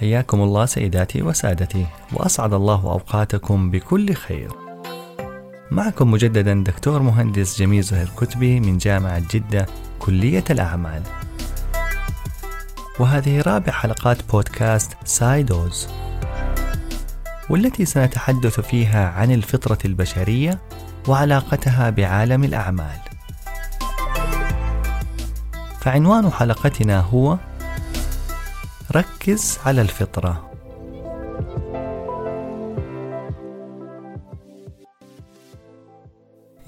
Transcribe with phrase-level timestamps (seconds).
[0.00, 4.50] حياكم الله سيداتي وسادتي وأسعد الله أوقاتكم بكل خير.
[5.70, 9.66] معكم مجددا دكتور مهندس جميل زهير كتبي من جامعة جدة
[9.98, 11.02] كلية الأعمال.
[12.98, 15.88] وهذه رابع حلقات بودكاست سايدوز
[17.50, 20.58] والتي سنتحدث فيها عن الفطرة البشرية
[21.08, 22.98] وعلاقتها بعالم الأعمال.
[25.80, 27.38] فعنوان حلقتنا هو
[28.96, 30.50] ركز على الفطرة.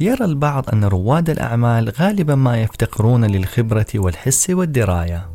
[0.00, 5.30] يرى البعض أن رواد الأعمال غالبا ما يفتقرون للخبرة والحس والدراية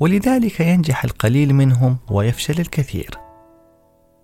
[0.00, 3.10] ولذلك ينجح القليل منهم ويفشل الكثير.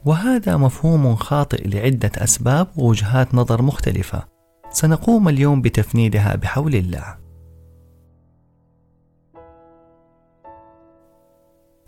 [0.04, 4.22] وهذا مفهوم خاطئ لعدة أسباب ووجهات نظر مختلفة.
[4.70, 7.21] سنقوم اليوم بتفنيدها بحول الله.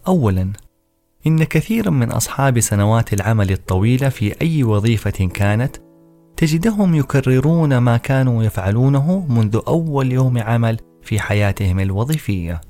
[0.09, 0.53] أولا
[1.27, 5.77] إن كثيرا من أصحاب سنوات العمل الطويلة في أي وظيفة كانت
[6.37, 12.61] تجدهم يكررون ما كانوا يفعلونه منذ أول يوم عمل في حياتهم الوظيفية.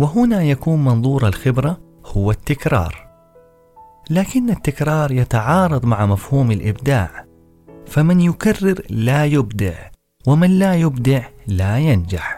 [0.00, 3.08] وهنا يكون منظور الخبرة هو التكرار.
[4.10, 7.24] لكن التكرار يتعارض مع مفهوم الإبداع،
[7.86, 9.74] فمن يكرر لا يبدع،
[10.26, 12.37] ومن لا يبدع لا ينجح.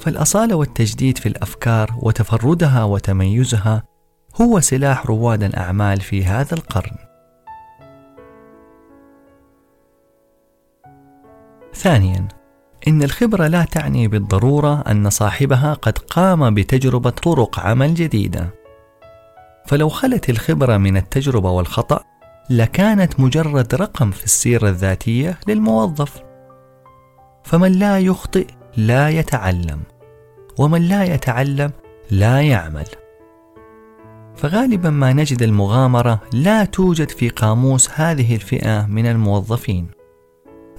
[0.00, 3.82] فالأصالة والتجديد في الأفكار وتفردها وتميزها
[4.40, 6.96] هو سلاح رواد الأعمال في هذا القرن.
[11.74, 12.28] ثانيا
[12.88, 18.50] إن الخبرة لا تعني بالضرورة أن صاحبها قد قام بتجربة طرق عمل جديدة.
[19.66, 22.04] فلو خلت الخبرة من التجربة والخطأ
[22.50, 26.22] لكانت مجرد رقم في السيرة الذاتية للموظف.
[27.44, 28.46] فمن لا يخطئ
[28.76, 29.80] لا يتعلم
[30.58, 31.70] ومن لا يتعلم
[32.10, 32.86] لا يعمل.
[34.36, 39.88] فغالبا ما نجد المغامرة لا توجد في قاموس هذه الفئة من الموظفين.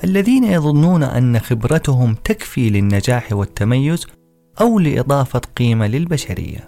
[0.04, 4.08] الذين يظنون أن خبرتهم تكفي للنجاح والتميز
[4.62, 6.66] أو لإضافة قيمة للبشرية.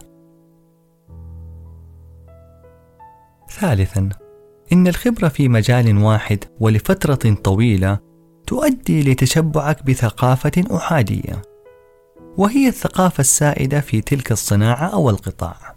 [3.50, 4.10] ثالثا
[4.74, 8.00] إن الخبرة في مجال واحد ولفترة طويلة
[8.48, 11.42] تؤدي لتشبعك بثقافة أحادية
[12.38, 15.76] وهي الثقافة السائدة في تلك الصناعة أو القطاع.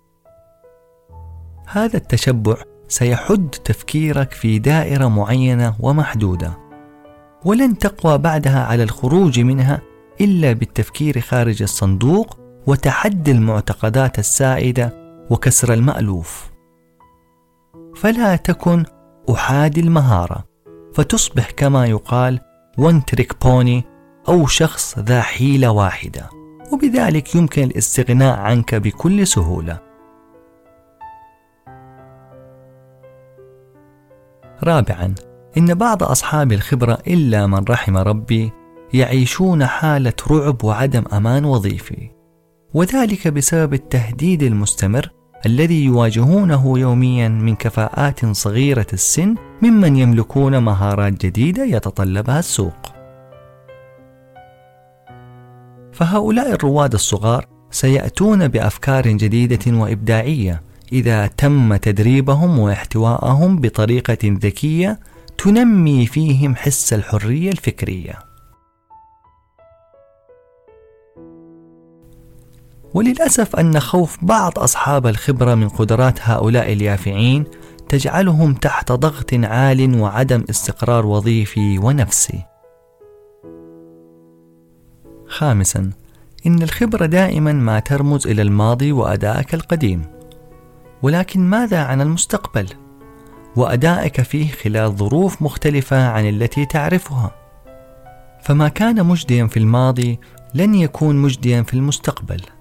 [1.69, 2.57] هذا التشبع
[2.89, 6.59] سيحد تفكيرك في دائرة معينة ومحدودة
[7.45, 9.83] ولن تقوى بعدها على الخروج منها
[10.21, 14.93] إلا بالتفكير خارج الصندوق وتحدي المعتقدات السائدة
[15.31, 16.51] وكسر المألوف.
[17.97, 18.85] فلا تكن
[19.31, 20.45] أحادي المهارة
[20.95, 22.41] فتصبح كما يقال
[22.79, 23.85] وان تريك بوني
[24.29, 26.31] أو شخص ذا حيلة واحدة.
[26.73, 29.79] وبذلك يمكن الاستغناء عنك بكل سهولة.
[34.65, 35.15] رابعا
[35.57, 38.53] إن بعض أصحاب الخبرة إلا من رحم ربي
[38.95, 42.11] يعيشون حالة رعب وعدم أمان وظيفي.
[42.75, 45.11] وذلك بسبب التهديد المستمر
[45.47, 52.93] الذي يواجهونه يوميا من كفاءات صغيرة السن ممن يملكون مهارات جديدة يتطلبها السوق
[55.93, 65.01] فهؤلاء الرواد الصغار سيأتون بأفكار جديدة وإبداعية إذا تم تدريبهم واحتوائهم بطريقة ذكية
[65.39, 68.19] تنمي فيهم حس الحرية الفكرية.
[72.97, 77.45] وللأسف أن خوف بعض أصحاب الخبرة من قدرات هؤلاء اليافعين
[77.89, 82.43] تجعلهم تحت ضغط عال وعدم استقرار وظيفي ونفسي.
[85.27, 85.91] خامسا
[86.47, 90.03] إن الخبرة دائما ما ترمز إلى الماضي وأدائك القديم.
[91.03, 92.69] ولكن ماذا عن المستقبل؟
[93.57, 97.31] وأدائك فيه خلال ظروف مختلفة عن التي تعرفها.
[98.43, 100.21] فما كان مجديا في الماضي
[100.55, 102.56] لن يكون مجديا في المستقبل.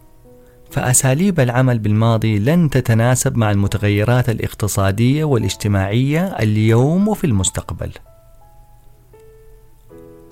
[0.72, 7.92] فأساليب العمل بالماضي لن تتناسب مع المتغيرات الاقتصادية والاجتماعية اليوم وفي المستقبل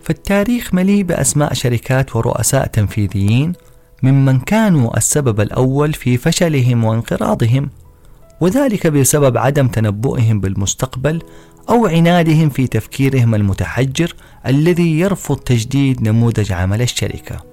[0.03, 3.53] فالتاريخ مليء بأسماء شركات ورؤساء تنفيذيين
[4.03, 7.69] ممن كانوا السبب الأول في فشلهم وانقراضهم
[8.41, 11.21] وذلك بسبب عدم تنبؤهم بالمستقبل
[11.69, 14.15] أو عنادهم في تفكيرهم المتحجر
[14.47, 17.52] الذي يرفض تجديد نموذج عمل الشركة.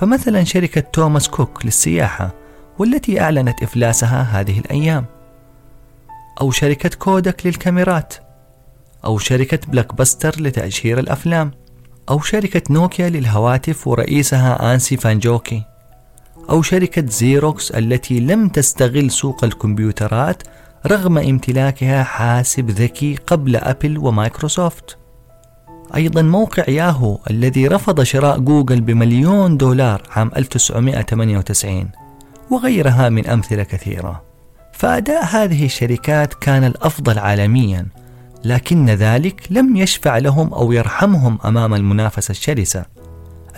[0.00, 2.34] فمثلا شركة توماس كوك للسياحة
[2.78, 5.04] والتي أعلنت إفلاسها هذه الأيام.
[6.40, 8.14] أو شركة كودك للكاميرات.
[9.04, 11.50] أو شركة بلاك باستر لتأجير الأفلام.
[12.08, 15.62] أو شركة نوكيا للهواتف ورئيسها آنسي فانجوكي
[16.50, 20.42] أو شركة زيروكس التي لم تستغل سوق الكمبيوترات
[20.86, 24.99] رغم امتلاكها حاسب ذكي قبل أبل ومايكروسوفت
[25.94, 31.90] أيضا موقع ياهو الذي رفض شراء جوجل بمليون دولار عام 1998
[32.50, 34.22] وغيرها من أمثلة كثيرة.
[34.72, 37.86] فأداء هذه الشركات كان الأفضل عالميا
[38.44, 42.84] لكن ذلك لم يشفع لهم أو يرحمهم أمام المنافسة الشرسة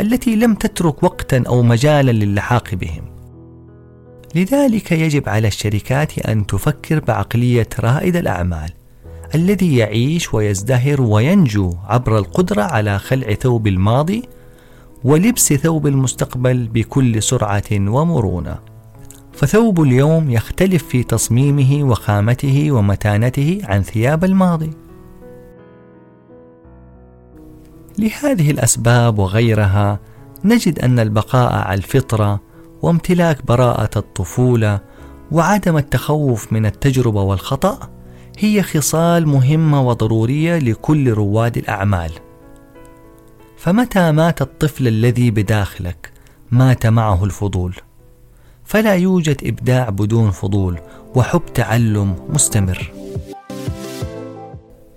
[0.01, 3.05] التي لم تترك وقتا أو مجالا للحاق بهم.
[4.35, 8.71] لذلك يجب على الشركات أن تفكر بعقلية رائد الأعمال.
[9.35, 14.23] الذي يعيش ويزدهر وينجو عبر القدرة على خلع ثوب الماضي
[15.05, 18.59] ولبس ثوب المستقبل بكل سرعة ومرونة.
[19.33, 24.71] فثوب اليوم يختلف في تصميمه وخامته ومتانته عن ثياب الماضي.
[27.99, 29.99] لهذه الأسباب وغيرها
[30.45, 32.41] نجد أن البقاء على الفطرة
[32.83, 34.81] وامتلاك براءة الطفولة
[35.33, 37.91] وعدم التخوف من التجربة والخطأ
[38.39, 42.13] هي خصال مهمة وضرورية لكل رواد الأعمال.
[43.59, 46.13] فمتى مات الطفل الذي بداخلك
[46.51, 47.75] مات معه الفضول.
[48.65, 50.81] فلا يوجد إبداع بدون فضول
[51.15, 52.93] وحب تعلم مستمر.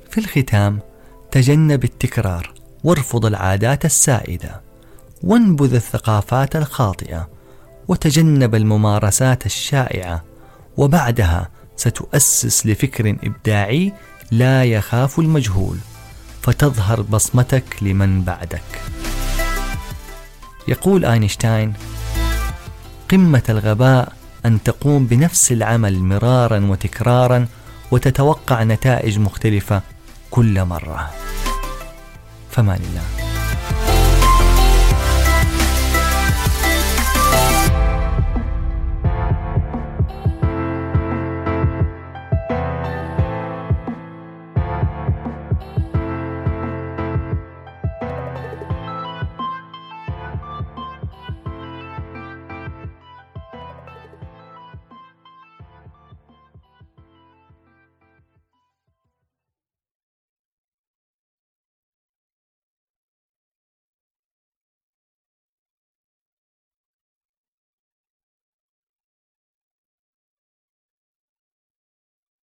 [0.09, 0.79] في الختام
[1.31, 2.53] تجنب التكرار
[2.83, 4.61] وارفض العادات السائدة
[5.23, 7.29] وانبذ الثقافات الخاطئة
[7.87, 10.23] وتجنب الممارسات الشائعة
[10.77, 13.93] وبعدها ستؤسس لفكر إبداعي
[14.31, 15.77] لا يخاف المجهول
[16.41, 18.81] فتظهر بصمتك لمن بعدك.
[20.67, 21.73] يقول آينشتاين
[23.11, 24.13] قمة الغباء
[24.45, 27.47] أن تقوم بنفس العمل مرارا وتكرارا
[27.91, 29.81] وتتوقع نتائج مختلفة
[30.31, 31.11] كل مرة.
[32.51, 33.14] فمان الله.